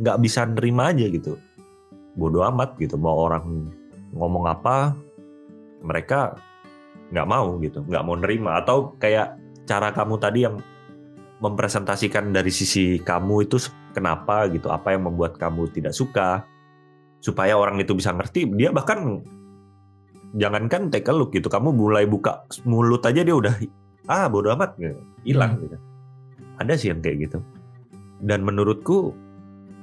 [0.01, 1.37] nggak bisa nerima aja gitu.
[2.17, 2.97] Bodoh amat gitu.
[2.97, 3.69] Mau orang
[4.11, 4.97] ngomong apa,
[5.85, 6.35] mereka
[7.13, 8.59] nggak mau gitu, nggak mau nerima.
[8.59, 9.37] Atau kayak
[9.69, 10.57] cara kamu tadi yang
[11.41, 13.57] mempresentasikan dari sisi kamu itu
[13.93, 16.45] kenapa gitu, apa yang membuat kamu tidak suka,
[17.21, 18.45] supaya orang itu bisa ngerti.
[18.57, 19.21] Dia bahkan
[20.37, 23.55] jangankan take a look gitu, kamu mulai buka mulut aja dia udah
[24.09, 25.77] ah bodo amat gitu, hilang gitu.
[26.61, 27.39] Ada sih yang kayak gitu.
[28.21, 29.17] Dan menurutku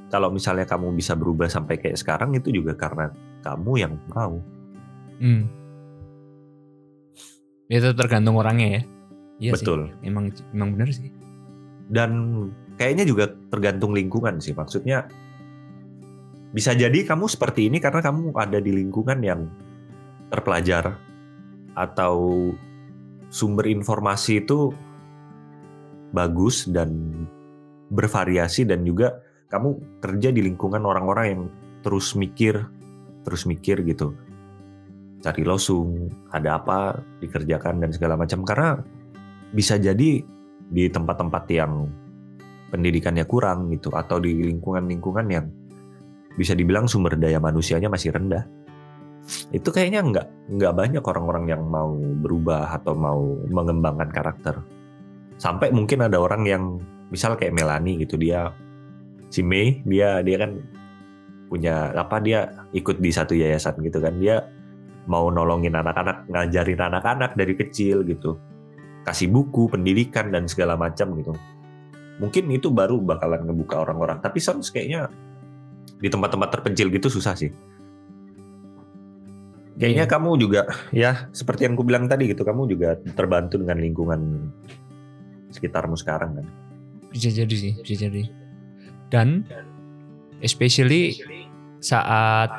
[0.09, 3.12] kalau misalnya kamu bisa berubah sampai kayak sekarang itu juga karena
[3.44, 4.40] kamu yang mau.
[5.21, 5.44] Hmm.
[7.68, 8.83] Ya, Itu tergantung orangnya ya.
[9.38, 9.64] Iya sih.
[9.64, 9.81] Betul.
[10.03, 11.12] Emang emang bener sih.
[11.88, 12.12] dan
[12.77, 15.09] kayaknya juga tergantung lingkungan sih maksudnya
[16.53, 19.49] bisa jadi kamu seperti ini karena kamu ada di lingkungan yang
[20.29, 21.01] terpelajar
[21.73, 22.53] atau
[23.33, 24.73] sumber informasi itu
[26.12, 26.92] bagus dan
[27.88, 31.42] bervariasi dan juga kamu kerja di lingkungan orang-orang yang
[31.80, 32.68] terus mikir
[33.24, 34.16] terus mikir gitu.
[35.20, 38.40] Cari losung ada apa dikerjakan dan segala macam.
[38.46, 38.78] Karena
[39.52, 40.24] bisa jadi
[40.68, 41.88] di tempat-tempat yang
[42.72, 45.48] pendidikannya kurang gitu atau di lingkungan-lingkungan yang
[46.37, 48.46] bisa dibilang sumber daya manusianya masih rendah.
[49.52, 54.61] Itu kayaknya nggak nggak banyak orang-orang yang mau berubah atau mau mengembangkan karakter.
[55.37, 56.64] Sampai mungkin ada orang yang
[57.12, 58.52] misal kayak Melani gitu dia
[59.29, 60.61] si Mei dia dia kan
[61.49, 64.45] punya apa dia ikut di satu yayasan gitu kan dia
[65.09, 68.37] mau nolongin anak-anak ngajarin anak-anak dari kecil gitu
[69.09, 71.33] kasih buku, pendidikan dan segala macam gitu.
[72.21, 74.21] Mungkin itu baru bakalan ngebuka orang-orang.
[74.21, 75.09] Tapi sounds kayaknya
[75.97, 77.49] di tempat-tempat terpencil gitu susah sih.
[79.79, 80.12] Kayaknya Iya.
[80.12, 80.61] kamu juga
[80.91, 84.21] ya seperti yang ku bilang tadi gitu, kamu juga terbantu dengan lingkungan
[85.55, 86.47] sekitarmu sekarang kan.
[87.09, 88.27] Bisa jadi sih, bisa jadi.
[89.09, 89.44] Dan
[90.44, 91.18] especially
[91.79, 92.51] saat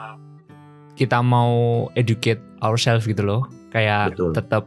[1.00, 3.48] kita mau educate ourselves gitu loh.
[3.72, 4.32] Kayak Betul.
[4.36, 4.64] tetap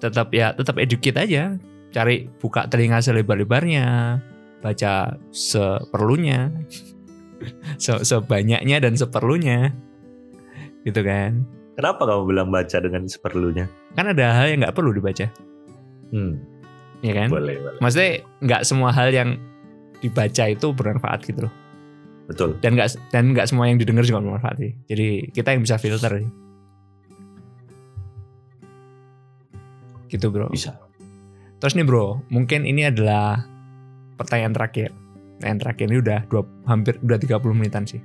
[0.00, 1.56] tetap ya tetap educate aja.
[1.94, 4.18] Cari buka telinga selebar-lebarnya.
[4.64, 6.48] Baca seperlunya.
[7.82, 9.70] Se sebanyaknya dan seperlunya.
[10.86, 11.44] Gitu kan.
[11.74, 13.66] Kenapa kamu bilang baca dengan seperlunya?
[13.94, 15.26] kan ada hal yang nggak perlu dibaca.
[16.10, 16.38] Hmm,
[17.02, 17.28] ya kan?
[17.30, 17.78] Boleh, boleh.
[17.78, 19.38] maksudnya nggak semua hal yang
[20.04, 21.54] dibaca itu bermanfaat gitu loh
[22.28, 22.60] Betul.
[22.60, 26.12] dan nggak dan nggak semua yang didengar juga bermanfaat sih jadi kita yang bisa filter
[26.20, 26.28] sih
[30.12, 30.76] gitu bro Bisa.
[31.58, 33.40] terus nih bro mungkin ini adalah
[34.20, 34.88] pertanyaan terakhir
[35.36, 38.00] pertanyaan terakhir ini udah dua, hampir udah 30 menitan sih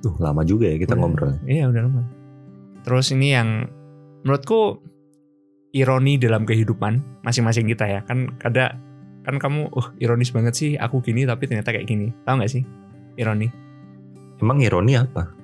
[0.00, 1.02] Tuh, lama juga ya kita Udah.
[1.02, 1.32] ngobrol.
[1.50, 2.02] iya udah lama
[2.86, 3.66] terus ini yang
[4.22, 4.80] menurutku
[5.74, 8.78] ironi dalam kehidupan masing-masing kita ya kan ada
[9.26, 12.14] kan kamu uh ironis banget sih aku gini tapi ternyata kayak gini.
[12.22, 12.62] Tahu nggak sih?
[13.18, 13.50] Ironi.
[14.38, 15.36] Emang ironi apa?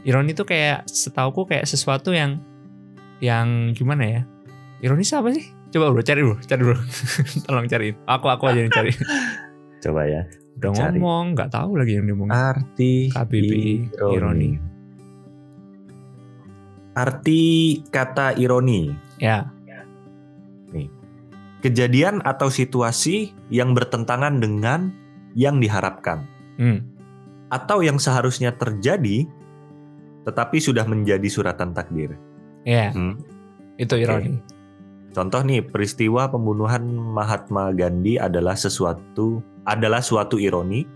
[0.00, 2.40] ironi tuh kayak setauku kayak sesuatu yang
[3.20, 4.22] yang gimana ya?
[4.80, 5.44] Ironis apa sih?
[5.70, 6.76] Coba bro cari bro cari bro.
[7.46, 8.92] Tolong cariin aku aku aja yang cari.
[9.84, 10.24] Coba ya.
[10.60, 11.00] udah Cari.
[11.00, 14.60] ngomong nggak tahu lagi yang ngomong Arti KBBI, ironi.
[16.92, 17.42] Arti
[17.88, 18.92] kata ironi.
[19.16, 19.48] ya
[21.60, 24.92] Kejadian atau situasi yang bertentangan dengan
[25.36, 26.24] yang diharapkan.
[26.56, 26.80] hmm,
[27.52, 29.28] Atau yang seharusnya terjadi
[30.24, 32.16] tetapi sudah menjadi suratan takdir.
[32.60, 33.16] ya Hmm.
[33.80, 34.36] itu ironi
[35.10, 40.86] Contoh nih, peristiwa pembunuhan Mahatma Gandhi adalah sesuatu adalah suatu ironi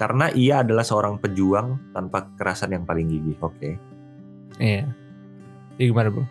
[0.00, 3.36] karena ia adalah seorang pejuang tanpa kekerasan yang paling gigih.
[3.44, 3.76] Oke.
[4.56, 4.88] iya
[5.76, 6.24] Jadi gimana bro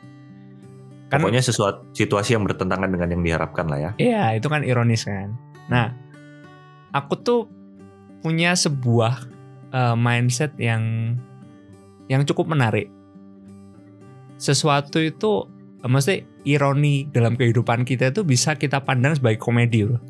[1.13, 3.91] kan Pokoknya sesuatu situasi yang bertentangan dengan yang diharapkan lah ya.
[4.01, 5.37] Iya, itu kan ironis kan.
[5.69, 5.93] Nah,
[6.89, 7.41] aku tuh
[8.25, 9.29] punya sebuah
[9.69, 11.13] eh, mindset yang
[12.09, 12.89] yang cukup menarik.
[14.41, 15.45] Sesuatu itu,
[15.85, 20.01] eh, maksudnya ironi dalam kehidupan kita itu bisa kita pandang sebagai komedi loh.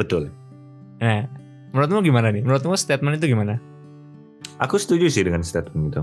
[0.00, 0.32] Betul.
[1.04, 1.28] Nah,
[1.76, 2.48] menurutmu gimana nih?
[2.48, 3.60] Menurutmu statement itu gimana?
[4.56, 6.02] Aku setuju sih dengan statement itu.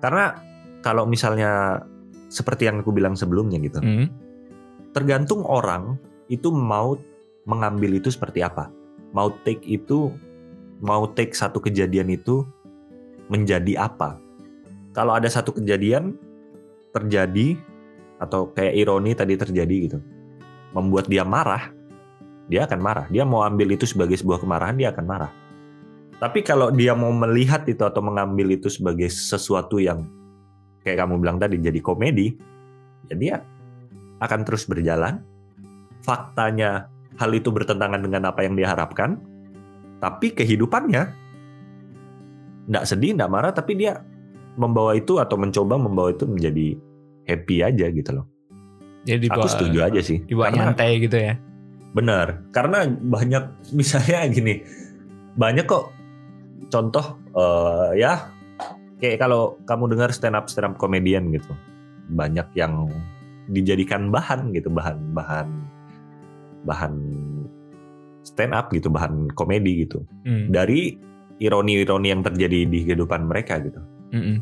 [0.00, 0.32] Karena
[0.80, 1.84] kalau misalnya
[2.28, 4.08] seperti yang aku bilang sebelumnya gitu, Hmm,
[4.90, 6.98] tergantung orang itu mau
[7.46, 8.68] mengambil itu seperti apa.
[9.14, 10.10] Mau take itu,
[10.82, 12.42] mau take satu kejadian itu
[13.30, 14.18] menjadi apa.
[14.92, 16.18] Kalau ada satu kejadian
[16.90, 17.54] terjadi
[18.16, 19.98] atau kayak ironi tadi terjadi gitu,
[20.72, 21.70] membuat dia marah,
[22.50, 23.06] dia akan marah.
[23.12, 25.32] Dia mau ambil itu sebagai sebuah kemarahan, dia akan marah.
[26.16, 30.08] Tapi kalau dia mau melihat itu atau mengambil itu sebagai sesuatu yang
[30.86, 32.30] kayak kamu bilang tadi jadi komedi,
[33.10, 33.34] ya dia
[34.22, 35.18] akan terus berjalan.
[36.06, 36.86] Faktanya
[37.18, 39.18] hal itu bertentangan dengan apa yang diharapkan,
[39.98, 41.10] tapi kehidupannya
[42.70, 43.98] nggak sedih, nggak marah, tapi dia
[44.54, 46.78] membawa itu atau mencoba membawa itu menjadi
[47.26, 48.26] happy aja gitu loh.
[49.02, 50.22] jadi Aku setuju aja sih.
[50.22, 51.34] dibawa Karena- nyantai gitu ya.
[51.94, 53.44] Benar, karena banyak
[53.78, 54.62] misalnya gini,
[55.34, 55.90] banyak kok
[56.70, 58.30] contoh eh, ya
[58.96, 61.52] kayak kalau kamu dengar stand up stand up komedian gitu,
[62.12, 62.88] banyak yang
[63.52, 65.48] dijadikan bahan gitu, bahan bahan
[66.66, 66.94] bahan
[68.26, 70.98] stand up gitu, bahan komedi gitu Hmm, dari
[71.38, 73.78] ironi-ironi yang terjadi di kehidupan mereka gitu.
[74.10, 74.40] mm-mm.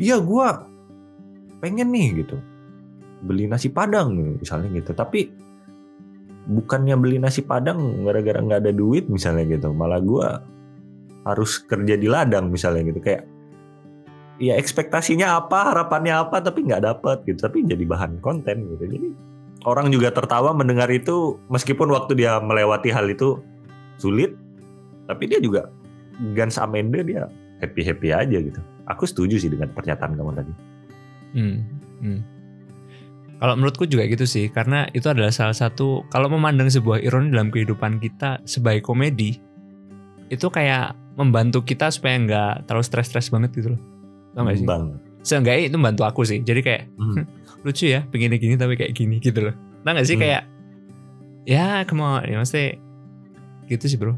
[0.00, 0.66] Iya, gua
[1.60, 2.40] pengen nih gitu
[3.24, 5.30] beli nasi padang misalnya gitu, tapi
[6.46, 10.40] bukannya beli nasi padang gara-gara nggak ada duit misalnya gitu, malah gua
[11.26, 13.26] harus kerja di ladang misalnya gitu kayak
[14.36, 19.08] ya ekspektasinya apa harapannya apa tapi nggak dapet gitu tapi jadi bahan konten gitu jadi
[19.64, 23.40] orang juga tertawa mendengar itu meskipun waktu dia melewati hal itu
[23.96, 24.36] sulit
[25.08, 25.72] tapi dia juga
[26.36, 27.28] Gans Amende dia
[27.64, 30.54] happy happy aja gitu aku setuju sih dengan pernyataan kamu tadi
[31.36, 31.60] Hmm,
[32.00, 32.20] hmm.
[33.36, 37.52] Kalau menurutku juga gitu sih, karena itu adalah salah satu kalau memandang sebuah ironi dalam
[37.52, 39.36] kehidupan kita sebagai komedi,
[40.32, 43.82] itu kayak membantu kita supaya nggak terlalu stres-stres banget gitu loh.
[44.36, 44.66] Tau gak sih?
[44.66, 44.84] bang
[45.24, 46.38] Seenggaknya itu membantu aku sih.
[46.38, 47.24] Jadi kayak Hmm.
[47.64, 49.54] lucu ya, begini gini tapi kayak gini gitu loh.
[49.82, 50.22] Tau gak sih Hmm.
[50.22, 50.42] kayak
[51.42, 52.78] ya come on, ya maksudnya
[53.66, 54.14] gitu sih bro.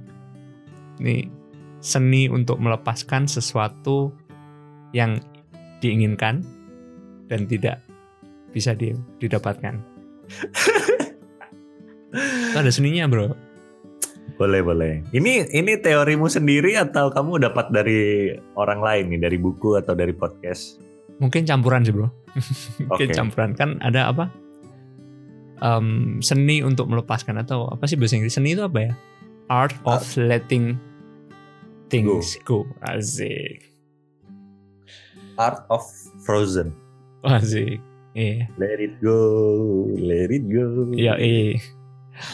[0.98, 1.31] Ini
[1.78, 4.11] seni untuk melepaskan sesuatu
[4.90, 5.22] yang
[5.78, 6.42] diinginkan
[7.24, 7.78] dan tidak
[8.50, 9.78] bisa di- didapatkan.
[12.52, 13.33] Ada seninya bro.
[14.38, 19.74] Boleh boleh ini ini teorimu sendiri atau kamu dapat dari orang lain nih dari buku
[19.74, 20.79] atau dari podcast
[21.18, 22.09] Mungkin campuran sih bro.
[22.88, 23.14] Mungkin Oke.
[23.14, 24.31] campuran kan ada apa?
[25.59, 28.38] Em, seni untuk melepaskan atau apa sih bahasa Inggris?
[28.38, 28.92] Seni itu apa ya?
[29.51, 30.79] Art of letting
[31.90, 32.62] things go.
[32.87, 33.66] Asik.
[35.35, 35.83] Art of
[36.22, 36.70] Frozen.
[37.27, 37.83] Asik.
[38.14, 38.51] Iya.
[38.59, 39.18] Let it go,
[39.98, 40.90] let it go.
[40.94, 41.59] Iya, iya.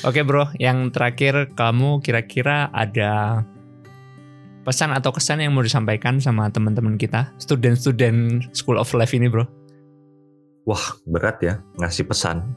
[0.04, 3.44] Oke bro, yang terakhir kamu kira-kira ada
[4.64, 9.44] pesan atau kesan yang mau disampaikan sama teman-teman kita, student-student School of Life ini bro?
[10.64, 12.56] Wah berat ya ngasih pesan.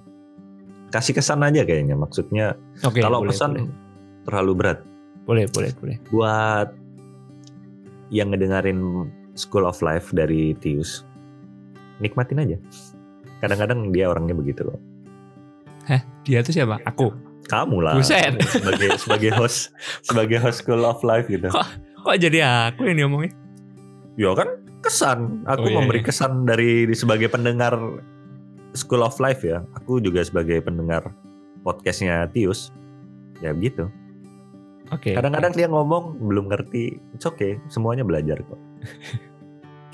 [0.87, 2.55] Kasih kesan aja kayaknya maksudnya.
[2.87, 3.03] Oke.
[3.03, 3.75] kalau boleh, pesan boleh.
[4.23, 4.79] terlalu berat.
[5.27, 5.97] boleh, boleh, boleh.
[6.07, 6.71] Buat
[8.07, 11.03] yang ngedengerin School of Life dari Tius,
[11.99, 12.57] nikmatin aja.
[13.43, 14.79] Kadang-kadang dia orangnya begitu loh.
[16.27, 16.77] Dia tuh siapa?
[16.83, 17.15] Aku.
[17.47, 17.95] Kamu lah.
[17.95, 18.35] Buset.
[18.43, 19.71] Sebagai sebagai host
[20.03, 21.47] sebagai host School of Life gitu.
[22.03, 23.31] Kok jadi aku yang diomongin?
[24.19, 25.47] Ya kan kesan.
[25.47, 26.07] Aku Oh, iya, memberi iya.
[26.11, 27.79] kesan dari sebagai pendengar
[28.75, 29.63] School of Life ya.
[29.79, 31.07] Aku juga sebagai pendengar
[31.63, 32.75] podcastnya Tius.
[33.39, 33.87] Ya begitu.
[34.91, 35.15] Oke.
[35.15, 36.99] Kadang-kadang dia ngomong belum ngerti.
[37.15, 37.59] It's okay.
[37.71, 38.59] Semuanya belajar kok.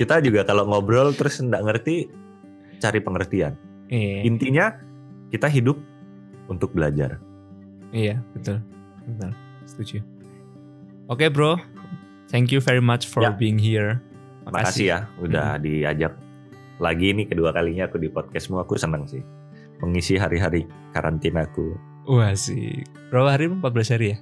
[0.02, 2.10] Kita juga kalau ngobrol terus nggak ngerti,
[2.82, 3.54] cari pengertian.
[3.94, 4.74] Iya, Intinya
[5.34, 5.82] kita hidup
[6.46, 7.18] untuk belajar.
[7.90, 8.62] iya, betul.
[9.10, 9.32] Betul.
[9.66, 9.98] Setuju.
[11.10, 11.58] Oke, bro.
[12.30, 13.34] Thank you very much for Ya.
[13.34, 13.98] being here.
[14.46, 16.14] Makasih ya udah diajak
[16.78, 18.62] lagi ini kedua kalinya aku di podcastmu.
[18.62, 19.22] Aku senang sih
[19.82, 21.74] mengisi hari-hari karantinaku.
[22.06, 22.84] Wah sih.
[23.10, 23.50] Berapa hari?
[23.50, 24.18] 14 hari ya?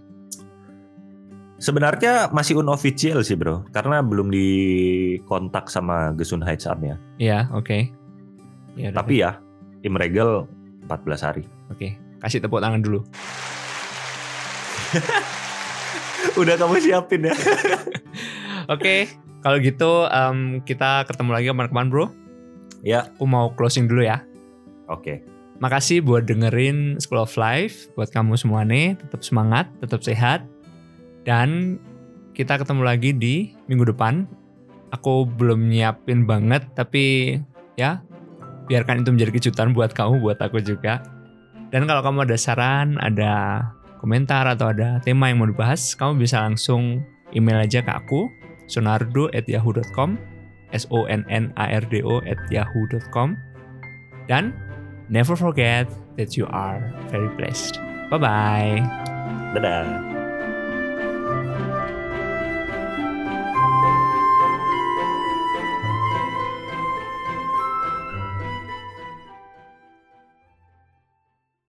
[1.61, 6.95] Sebenarnya masih unofficial sih bro, karena belum dikontak sama Gesun Haitsam ya.
[7.21, 7.93] Iya, oke.
[8.73, 9.37] Ya, udah Tapi ya,
[9.85, 10.49] Imregel
[10.85, 11.43] 14 hari.
[11.69, 13.01] Oke, kasih tepuk tangan dulu.
[16.39, 17.35] Udah kamu siapin ya?
[18.73, 19.09] Oke,
[19.41, 22.05] kalau gitu em, kita ketemu lagi kapan-kapan bro.
[22.81, 24.23] ya, Aku mau closing dulu ya.
[24.87, 25.21] oke.
[25.61, 27.93] Makasih buat dengerin School of Life.
[27.93, 30.41] Buat kamu semua nih, tetap semangat, tetap sehat.
[31.21, 31.77] Dan
[32.33, 34.25] kita ketemu lagi di minggu depan.
[34.89, 37.37] Aku belum nyiapin banget, tapi
[37.77, 38.01] ya
[38.71, 41.03] biarkan itu menjadi kejutan buat kamu, buat aku juga.
[41.75, 43.67] Dan kalau kamu ada saran, ada
[43.99, 47.03] komentar atau ada tema yang mau dibahas, kamu bisa langsung
[47.35, 48.31] email aja ke aku
[48.71, 50.15] sonardo@yahoo.com
[50.71, 53.35] s o n n a r d o at yahoo.com
[54.31, 54.55] dan
[55.11, 56.79] never forget that you are
[57.11, 57.75] very blessed.
[58.07, 58.79] Bye bye.
[59.51, 60.10] Dadah.